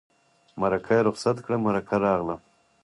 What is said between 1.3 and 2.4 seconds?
کړه مرکه راغله.